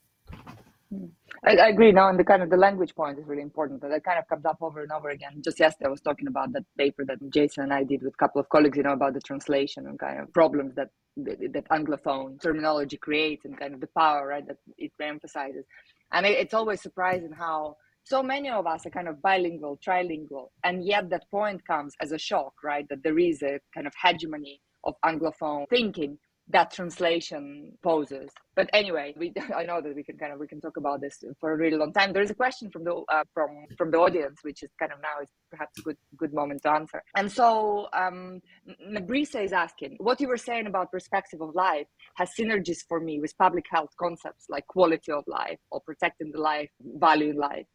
[1.46, 1.92] I, I, agree.
[1.92, 3.80] Now, and the kind of the language point is really important.
[3.80, 5.42] But that kind of comes up over and over again.
[5.42, 8.16] Just yesterday, I was talking about that paper that Jason and I did with a
[8.16, 8.76] couple of colleagues.
[8.76, 13.58] You know, about the translation and kind of problems that that anglophone terminology creates, and
[13.58, 15.64] kind of the power right that it emphasizes.
[16.12, 20.48] And it, it's always surprising how so many of us are kind of bilingual, trilingual,
[20.62, 22.86] and yet that point comes as a shock, right?
[22.88, 28.30] That there is a kind of hegemony of anglophone thinking that translation poses.
[28.54, 31.24] But anyway, we I know that we can kind of we can talk about this
[31.40, 32.12] for a really long time.
[32.12, 34.98] There is a question from the uh, from from the audience, which is kind of
[35.00, 37.02] now is perhaps a good good moment to answer.
[37.16, 38.40] And so um,
[38.86, 41.86] Nabrisa is asking, what you were saying about perspective of life
[42.16, 46.40] has synergies for me with public health concepts like quality of life or protecting the
[46.40, 47.66] life, valuing life.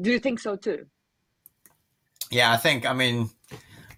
[0.00, 0.86] Do you think so too?
[2.30, 2.84] Yeah, I think.
[2.84, 3.30] I mean,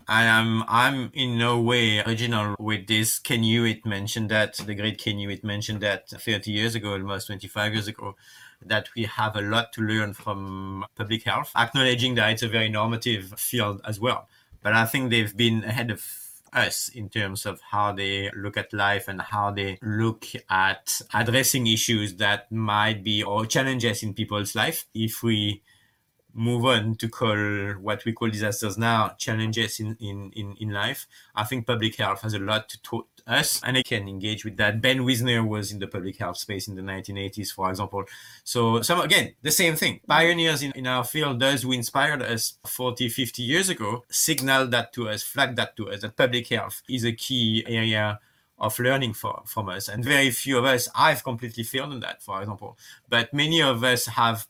[0.07, 0.65] I am.
[0.69, 3.19] I'm in no way original with this.
[3.19, 7.73] Ken Hewitt mentioned that the great Ken Hewitt mentioned that 30 years ago, almost 25
[7.73, 8.17] years ago,
[8.65, 12.69] that we have a lot to learn from public health, acknowledging that it's a very
[12.69, 14.29] normative field as well.
[14.63, 16.05] But I think they've been ahead of
[16.53, 21.67] us in terms of how they look at life and how they look at addressing
[21.67, 24.87] issues that might be or challenges in people's life.
[24.95, 25.63] If we
[26.39, 27.37] move on to call
[27.81, 31.07] what we call disasters now challenges in, in, in, in life.
[31.35, 34.57] I think public health has a lot to taught us and I can engage with
[34.57, 34.81] that.
[34.81, 38.05] Ben Wisner was in the public health space in the 1980s, for example.
[38.45, 40.01] So some again, the same thing.
[40.07, 44.93] Pioneers in, in our field, those who inspired us 40, 50 years ago, signaled that
[44.95, 48.21] to us, flagged that to us, that public health is a key area
[48.59, 49.89] of learning for, from us.
[49.89, 52.77] And very few of us, I've completely failed on that, for example.
[53.09, 54.47] But many of us have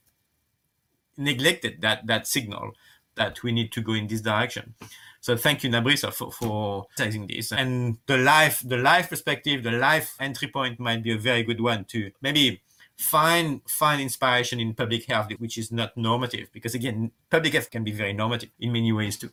[1.18, 2.72] neglected that that signal
[3.16, 4.74] that we need to go in this direction.
[5.20, 7.50] So thank you, Nabrisa, for, for sizing this.
[7.50, 11.60] And the life, the life perspective, the life entry point might be a very good
[11.60, 12.62] one to maybe
[12.96, 17.84] find find inspiration in public health, which is not normative, because again, public health can
[17.84, 19.30] be very normative in many ways too.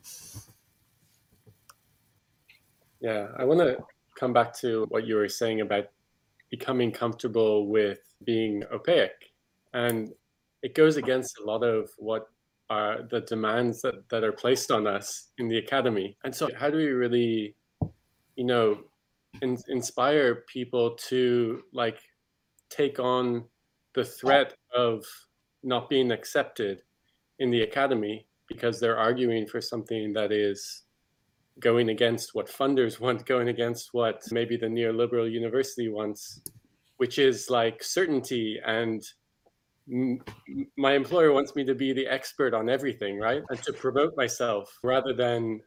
[3.00, 3.78] Yeah, I want to
[4.19, 5.86] come back to what you were saying about
[6.50, 9.34] becoming comfortable with being opaque.
[9.74, 10.13] And
[10.65, 12.28] it goes against a lot of what
[12.71, 16.17] are the demands that, that are placed on us in the academy.
[16.23, 17.56] And so, how do we really,
[18.36, 18.80] you know,
[19.43, 21.99] in, inspire people to like
[22.71, 23.43] take on
[23.93, 25.06] the threat of
[25.62, 26.82] not being accepted
[27.38, 30.82] in the academy because they're arguing for something that is
[31.60, 36.41] going against what funders want, going against what maybe the neoliberal university wants,
[36.97, 39.06] which is like certainty and
[39.88, 43.43] my employer wants me to be the expert on everything, right?
[43.50, 45.62] And to promote myself rather than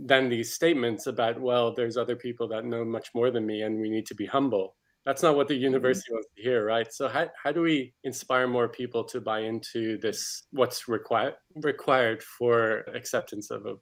[0.00, 3.80] than these statements about, well, there's other people that know much more than me and
[3.80, 4.76] we need to be humble.
[5.04, 5.64] That's not what the mm-hmm.
[5.64, 6.92] university wants to hear, right?
[6.92, 12.22] So how, how do we inspire more people to buy into this what's required required
[12.22, 13.74] for acceptance of a,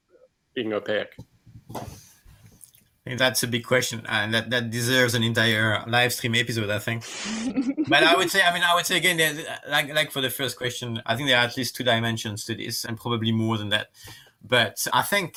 [0.54, 1.14] being opaque?
[3.14, 7.04] That's a big question, and that, that deserves an entire live stream episode, I think.
[7.88, 10.58] but I would say, I mean, I would say again, like like for the first
[10.58, 13.68] question, I think there are at least two dimensions to this, and probably more than
[13.68, 13.90] that.
[14.42, 15.36] But I think,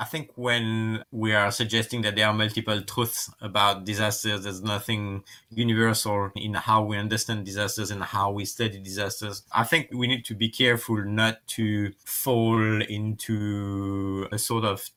[0.00, 5.24] I think when we are suggesting that there are multiple truths about disasters, there's nothing
[5.50, 9.42] universal in how we understand disasters and how we study disasters.
[9.52, 14.88] I think we need to be careful not to fall into a sort of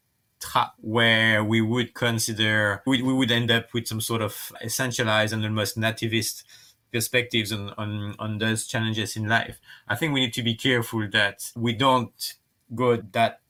[0.42, 5.34] trap where we would consider we, we would end up with some sort of essentialized
[5.34, 6.44] and almost nativist
[6.92, 11.08] perspectives on, on on those challenges in life i think we need to be careful
[11.10, 12.34] that we don't
[12.76, 13.42] go that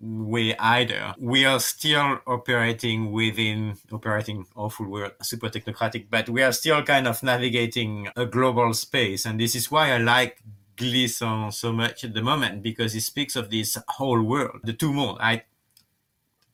[0.00, 1.14] way either.
[1.18, 7.06] We are still operating within operating awful word, super technocratic, but we are still kind
[7.06, 9.26] of navigating a global space.
[9.26, 10.42] And this is why I like
[10.76, 14.92] Glissant so much at the moment because he speaks of this whole world, the tout
[14.92, 15.18] monde.
[15.20, 15.42] I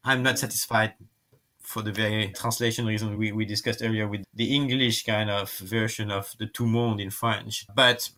[0.04, 0.94] I'm not satisfied
[1.60, 6.10] for the very translation reason we, we discussed earlier with the English kind of version
[6.10, 7.66] of the tout monde in French.
[7.74, 8.10] But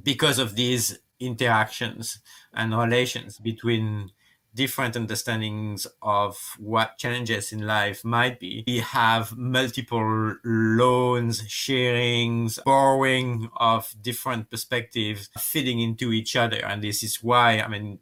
[0.00, 2.20] because of these interactions
[2.52, 4.10] and relations between
[4.54, 8.64] different understandings of what challenges in life might be.
[8.66, 16.64] We have multiple loans, sharings, borrowing of different perspectives fitting into each other.
[16.64, 18.00] And this is why, I mean,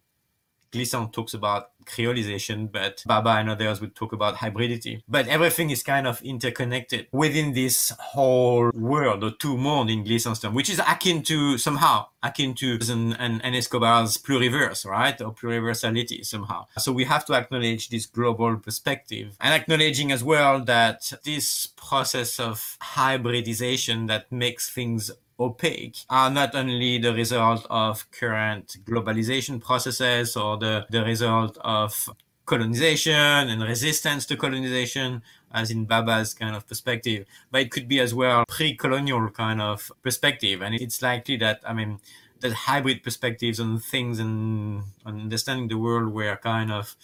[0.72, 5.02] Glissant talks about creolization, but Bhabha and others would talk about hybridity.
[5.08, 10.40] But everything is kind of interconnected within this whole world, or tout monde in Glissant's
[10.40, 15.20] term, which is akin to somehow akin to and, and, and Escobar's pluriverse, right?
[15.20, 16.66] Or pluriversality somehow.
[16.78, 22.38] So we have to acknowledge this global perspective and acknowledging as well that this process
[22.38, 30.36] of hybridization that makes things opaque are not only the result of current globalization processes
[30.36, 32.10] or the, the result of
[32.44, 33.14] colonization
[33.48, 35.22] and resistance to colonization,
[35.52, 39.90] as in Bhabha's kind of perspective, but it could be as well pre-colonial kind of
[40.02, 40.60] perspective.
[40.60, 42.00] And it's likely that, I mean,
[42.40, 46.96] that hybrid perspectives on things and on understanding the world were kind of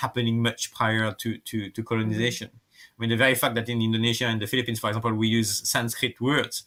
[0.00, 2.48] happening much prior to, to, to colonization.
[2.48, 2.56] Mm-hmm.
[2.56, 5.66] I mean, the very fact that in Indonesia and the Philippines, for example, we use
[5.68, 6.64] Sanskrit words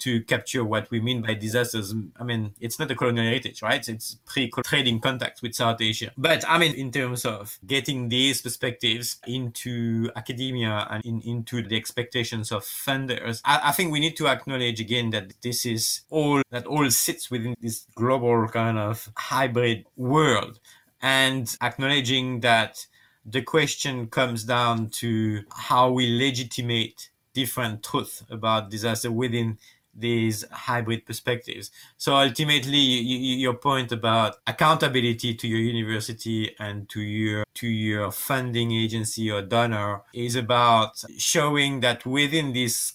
[0.00, 1.94] to capture what we mean by disasters.
[2.18, 3.86] I mean, it's not a colonial heritage, right?
[3.88, 6.12] It's pre-trading contacts with South Asia.
[6.16, 11.76] But I mean, in terms of getting these perspectives into academia and in, into the
[11.76, 16.42] expectations of funders, I, I think we need to acknowledge again that this is all
[16.50, 20.60] that all sits within this global kind of hybrid world
[21.00, 22.86] and acknowledging that
[23.24, 29.58] the question comes down to how we legitimate different truth about disaster within
[29.98, 31.70] these hybrid perspectives.
[31.96, 38.72] So ultimately, your point about accountability to your university and to your to your funding
[38.72, 42.94] agency or donor is about showing that within this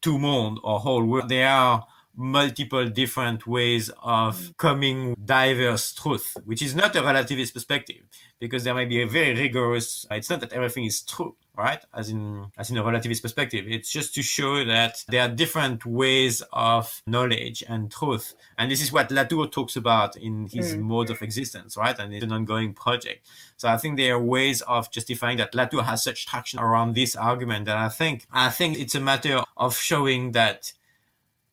[0.00, 6.62] tout monde or whole world, there are multiple different ways of coming diverse truth, which
[6.62, 8.02] is not a relativist perspective,
[8.38, 10.06] because there might be a very rigorous.
[10.10, 11.82] It's not that everything is true, right?
[11.94, 15.86] As in as in a relativist perspective, it's just to show that there are different
[15.86, 20.80] ways of knowledge and truth, and this is what Latour talks about in his mm.
[20.80, 21.98] modes of existence, right?
[21.98, 23.26] And it's an ongoing project.
[23.56, 27.16] So I think there are ways of justifying that Latour has such traction around this
[27.16, 30.72] argument that I think I think it's a matter of showing that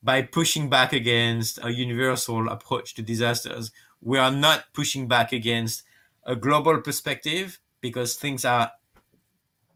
[0.02, 5.82] by pushing back against a universal approach to disasters, we are not pushing back against
[6.24, 8.72] a global perspective because things are,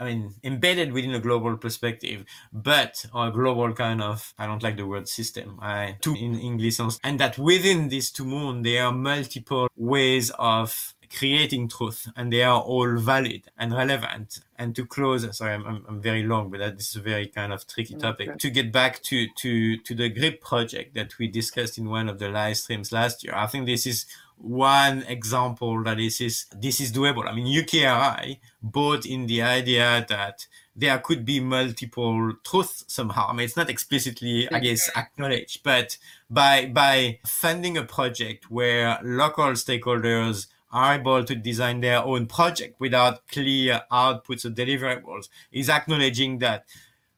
[0.00, 4.76] I mean, embedded within a global perspective, but a global kind of, I don't like
[4.76, 8.92] the word system, I, two in English, and that within this tout monde, there are
[8.92, 15.24] multiple ways of creating truth and they are all valid and relevant and to close
[15.36, 18.28] sorry i'm, I'm, I'm very long but that is a very kind of tricky topic
[18.28, 18.38] okay.
[18.38, 22.18] to get back to to to the grip project that we discussed in one of
[22.18, 26.80] the live streams last year i think this is one example that this is this
[26.80, 30.46] is doable i mean ukri bought in the idea that
[30.76, 33.28] there could be multiple truths somehow.
[33.28, 35.96] I mean, it's not explicitly, I guess, acknowledged, but
[36.28, 42.78] by by funding a project where local stakeholders are able to design their own project
[42.80, 46.64] without clear outputs or deliverables is acknowledging that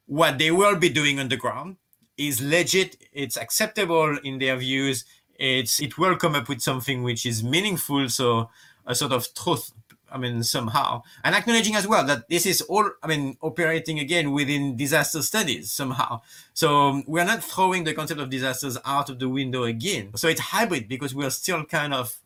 [0.04, 1.76] what they will be doing on the ground
[2.18, 5.04] is legit, it's acceptable in their views,
[5.38, 8.50] it's it will come up with something which is meaningful, so
[8.86, 9.72] a sort of truth.
[10.08, 14.30] I mean, somehow, and acknowledging as well that this is all, I mean, operating again
[14.30, 16.20] within disaster studies somehow.
[16.54, 20.12] So we're not throwing the concept of disasters out of the window again.
[20.14, 22.16] So it's hybrid because we're still kind of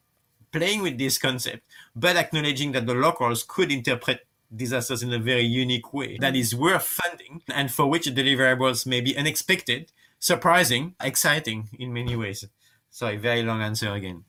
[0.52, 1.62] playing with this concept,
[1.94, 6.54] but acknowledging that the locals could interpret disasters in a very unique way that is
[6.54, 12.44] worth funding and for which deliverables may be unexpected, surprising, exciting in many ways.
[12.90, 14.24] Sorry, very long answer again.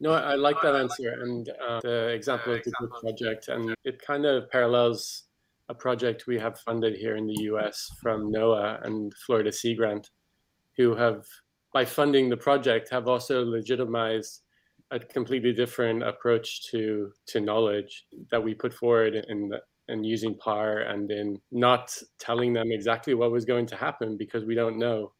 [0.00, 4.26] No, I like that answer and uh, the example of the project, and it kind
[4.26, 5.24] of parallels
[5.68, 7.88] a project we have funded here in the U.S.
[8.02, 10.10] from NOAA and Florida Sea Grant,
[10.76, 11.24] who have,
[11.72, 14.42] by funding the project, have also legitimized
[14.92, 20.36] a completely different approach to to knowledge that we put forward in the, in using
[20.36, 24.78] PAR and in not telling them exactly what was going to happen because we don't
[24.78, 25.12] know.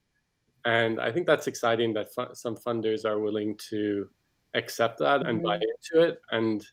[0.65, 4.09] And I think that's exciting that fu- some funders are willing to
[4.55, 5.97] accept that and buy mm-hmm.
[5.97, 6.65] into it and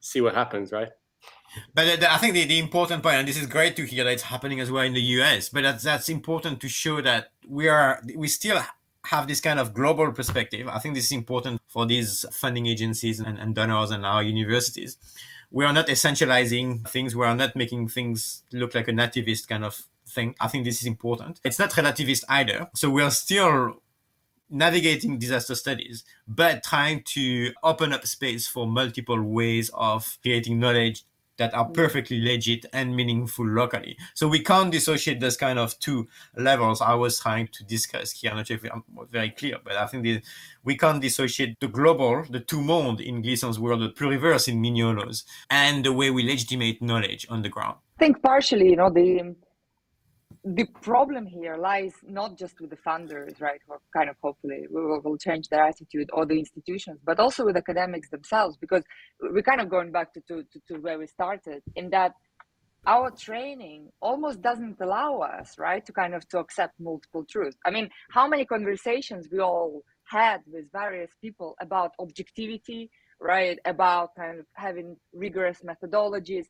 [0.00, 0.88] see what happens, right?
[1.74, 4.22] But I think the, the important point, and this is great to hear that it's
[4.22, 8.02] happening as well in the US, but that's, that's important to show that we are,
[8.14, 8.62] we still
[9.06, 10.68] have this kind of global perspective.
[10.68, 14.96] I think this is important for these funding agencies and, and donors and our universities.
[15.50, 17.14] We are not essentializing things.
[17.14, 20.34] We are not making things look like a nativist kind of thing.
[20.40, 21.40] I think this is important.
[21.44, 22.68] It's not relativist either.
[22.74, 23.80] So we are still
[24.50, 31.04] navigating disaster studies, but trying to open up space for multiple ways of creating knowledge
[31.38, 33.96] that are perfectly legit and meaningful locally.
[34.14, 38.30] So we can't dissociate those kind of two levels I was trying to discuss here.
[38.30, 40.22] I'm not sure if I'm very clear, but I think the,
[40.64, 45.24] we can't dissociate the global, the tout monde in Glissant's world, the pluriverse in Mignolo's,
[45.50, 47.76] and the way we legitimate knowledge on the ground.
[47.98, 49.34] I think partially, you know, the
[50.54, 55.00] the problem here lies not just with the funders, right, who kind of hopefully will,
[55.02, 58.84] will change their attitude or the institutions, but also with academics themselves, because
[59.20, 62.12] we're kind of going back to, to, to, to where we started in that
[62.86, 67.56] our training almost doesn't allow us, right, to kind of to accept multiple truths.
[67.66, 72.88] I mean, how many conversations we all had with various people about objectivity,
[73.20, 76.44] right, about kind of having rigorous methodologies,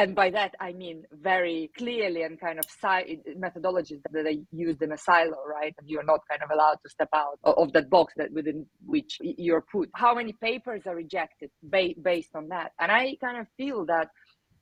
[0.00, 4.80] and by that I mean very clearly and kind of si- methodologies that are used
[4.82, 5.74] in a silo, right?
[5.78, 9.18] And you're not kind of allowed to step out of that box that within which
[9.20, 9.90] you're put.
[9.94, 12.72] How many papers are rejected ba- based on that?
[12.80, 14.08] And I kind of feel that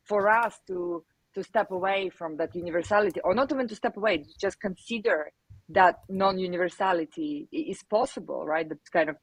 [0.04, 4.24] for us to to step away from that universality, or not even to step away,
[4.40, 5.30] just consider
[5.68, 8.68] that non-universality is possible, right?
[8.68, 9.16] That kind of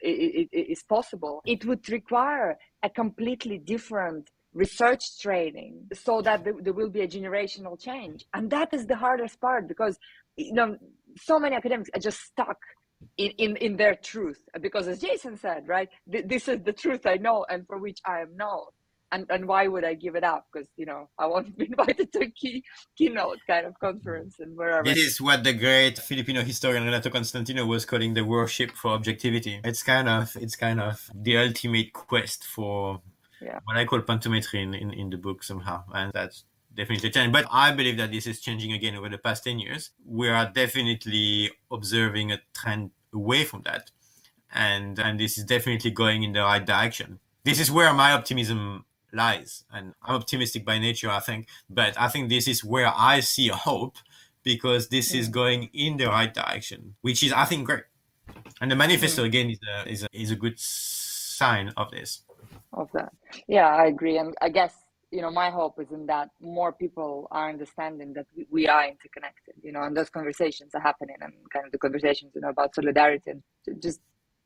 [0.00, 1.42] it is possible.
[1.44, 7.78] It would require a completely different research training so that there will be a generational
[7.78, 9.98] change and that is the hardest part because
[10.36, 10.76] you know
[11.16, 12.58] so many academics are just stuck
[13.18, 17.04] in, in, in their truth because as jason said right th- this is the truth
[17.04, 18.66] i know and for which i am known
[19.14, 20.46] and, and why would I give it up?
[20.52, 22.64] Because you know I want to be invited to a key
[22.96, 24.84] keynote kind of conference and wherever.
[24.84, 29.60] This is what the great Filipino historian Renato Constantino was calling the worship for objectivity.
[29.62, 33.00] It's kind of it's kind of the ultimate quest for
[33.44, 33.60] yeah.
[33.64, 35.84] what I call pantometry in, in, in the book somehow.
[35.92, 37.32] And that's definitely changing.
[37.32, 39.90] But I believe that this is changing again over the past 10 years.
[40.06, 43.90] We are definitely observing a trend away from that.
[44.52, 47.18] And, and this is definitely going in the right direction.
[47.44, 49.64] This is where my optimism lies.
[49.72, 51.48] And I'm optimistic by nature, I think.
[51.68, 53.96] But I think this is where I see a hope
[54.42, 55.32] because this is mm.
[55.32, 57.84] going in the right direction, which is, I think, great.
[58.60, 59.26] And the manifesto, mm.
[59.26, 62.22] again, is a, is a, is a good sign of this
[62.76, 63.12] of that.
[63.48, 64.18] Yeah, I agree.
[64.18, 64.74] And I guess,
[65.10, 68.84] you know, my hope is in that more people are understanding that we, we are
[68.86, 72.48] interconnected, you know, and those conversations are happening and kind of the conversations, you know,
[72.48, 73.42] about solidarity and
[73.82, 74.00] just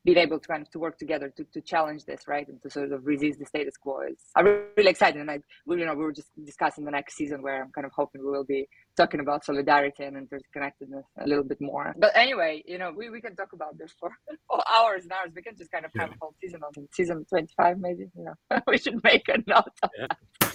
[0.08, 2.70] being able to kind of to work together to, to challenge this, right, and to
[2.70, 5.20] sort of resist the status quo is I'm really excited.
[5.20, 7.84] And I, we, you know, we were just discussing the next season where I'm kind
[7.84, 11.94] of hoping we will be talking about solidarity and interconnectedness a little bit more.
[11.98, 14.10] But anyway, you know, we, we can talk about this for,
[14.48, 15.30] for hours and hours.
[15.36, 18.06] We can just kind of have a whole season on season 25, maybe.
[18.16, 19.64] You know, we should make a note.
[19.98, 20.50] Yeah.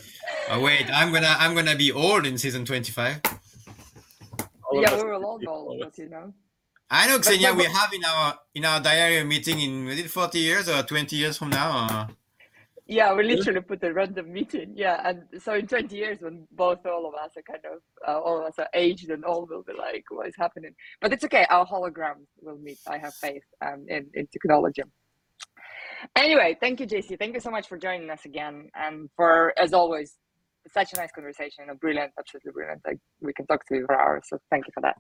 [0.50, 3.22] oh wait, I'm gonna I'm gonna be old in season 25.
[4.72, 6.34] yeah, we will all be old, but you know.
[6.90, 10.40] I know, Ksenia, we have in our in our diary meeting in is it 40
[10.40, 11.88] years or 20 years from now?
[11.90, 12.16] Or?
[12.86, 14.74] Yeah, we literally put a random meeting.
[14.76, 18.20] Yeah, and so in 20 years, when both all of us are kind of uh,
[18.20, 20.76] all of us are aged and all will be like, what is happening?
[21.02, 21.46] But it's okay.
[21.50, 22.80] Our holograms will meet.
[22.88, 24.84] I have faith um, in in technology.
[26.18, 27.18] Anyway, thank you, JC.
[27.18, 30.18] Thank you so much for joining us again, and for as always,
[30.68, 31.70] such a nice conversation.
[31.70, 32.82] A brilliant, absolutely brilliant.
[32.86, 34.24] Like we can talk to you for hours.
[34.28, 34.98] So thank you for that.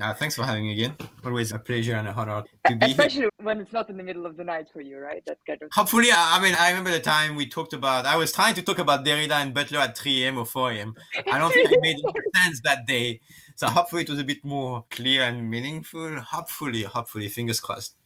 [0.00, 0.94] Uh, thanks for having me again.
[1.24, 2.94] Always a pleasure and a honor to be here.
[2.94, 3.30] Especially here.
[3.42, 5.22] when it's not in the middle of the night for you, right?
[5.26, 5.70] That's kind of.
[5.72, 8.06] Hopefully, I mean, I remember the time we talked about.
[8.06, 10.38] I was trying to talk about Derrida and Butler at 3 a.m.
[10.38, 10.94] or 4 a.m.
[11.32, 11.96] I don't think it made
[12.36, 13.20] sense that day.
[13.56, 16.20] So hopefully, it was a bit more clear and meaningful.
[16.20, 17.96] Hopefully, hopefully, fingers crossed.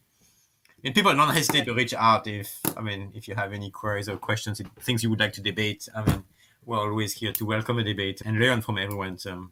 [0.83, 4.09] And people don't hesitate to reach out if I mean if you have any queries
[4.09, 5.87] or questions, things you would like to debate.
[5.95, 6.23] I mean,
[6.65, 9.19] we're always here to welcome a debate and learn from everyone.
[9.19, 9.49] So,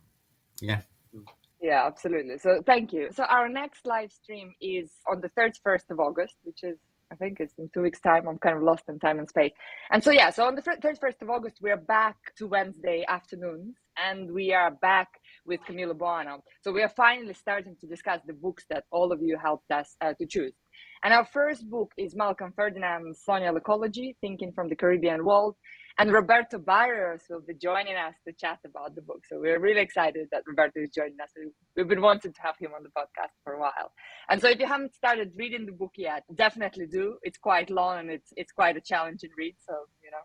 [0.59, 0.81] yeah.
[1.61, 2.39] Yeah, absolutely.
[2.39, 3.09] So thank you.
[3.13, 6.77] So our next live stream is on the 31st of August, which is
[7.11, 8.27] I think it's in two weeks' time.
[8.27, 9.51] I'm kind of lost in time and space.
[9.91, 13.75] And so, yeah, so on the 31st of August, we are back to Wednesday afternoons
[14.01, 15.09] and we are back
[15.45, 16.39] with Camilo Boano.
[16.61, 19.97] So, we are finally starting to discuss the books that all of you helped us
[19.99, 20.53] uh, to choose.
[21.03, 25.55] And our first book is Malcolm Ferdinand's Colonial Ecology Thinking from the Caribbean World.
[25.99, 29.21] And Roberto Barrios will be joining us to chat about the book.
[29.27, 31.29] So we're really excited that Roberto is joining us.
[31.75, 33.91] We've been wanting to have him on the podcast for a while.
[34.29, 37.17] And so if you haven't started reading the book yet, definitely do.
[37.23, 39.55] It's quite long and it's it's quite a challenging read.
[39.67, 39.73] So,
[40.03, 40.23] you know,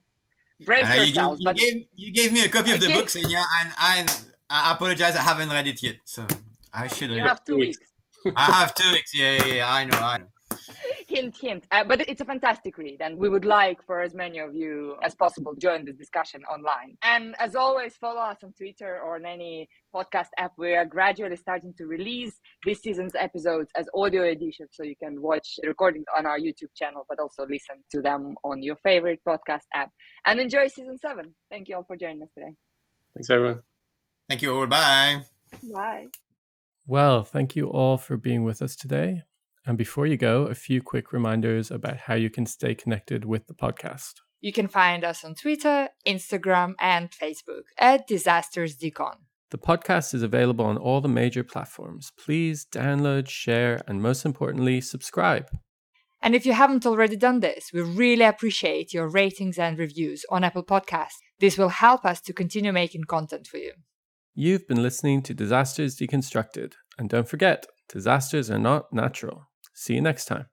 [0.64, 1.44] brace Uh, you, yourselves.
[1.44, 2.94] gave, you, gave, you gave me a copy of the Okay.
[2.94, 4.06] book, Ksenia, and I,
[4.48, 5.16] I apologize.
[5.16, 6.26] I haven't read it yet, so
[6.72, 7.78] I should you have two weeks.
[8.36, 9.12] I have two weeks.
[9.14, 9.72] Yeah, yeah, yeah.
[9.72, 9.98] I know.
[9.98, 10.26] I know.
[11.16, 14.38] Hint hint uh, but it's a fantastic read and we would like for as many
[14.38, 18.52] of you as possible to join the discussion online and as always follow us on
[18.52, 23.70] twitter or on any podcast app we are gradually starting to release this season's episodes
[23.76, 27.76] as audio editions so you can watch recordings on our youtube channel but also listen
[27.90, 29.90] to them on your favorite podcast app
[30.26, 32.52] and enjoy season seven thank you all for joining us today
[33.16, 33.62] Thanks, everyone.
[34.28, 34.66] Thank you all.
[34.66, 35.22] Bye.
[35.72, 36.06] bye
[36.86, 39.22] Well, thank you all for being with us today.
[39.66, 43.48] And before you go, a few quick reminders about how you can stay connected with
[43.48, 44.14] the podcast.
[44.40, 49.16] You can find us on Twitter, Instagram, and Facebook at Disasters Decon.
[49.50, 52.12] The podcast is available on all the major platforms.
[52.18, 55.48] Please download, share, and most importantly, subscribe.
[56.22, 60.44] And if you haven't already done this, we really appreciate your ratings and reviews on
[60.44, 61.18] Apple Podcasts.
[61.38, 63.72] This will help us to continue making content for you.
[64.34, 66.72] You've been listening to Disasters Deconstructed.
[66.98, 69.44] And don't forget, disasters are not natural.
[69.76, 70.46] See you next time.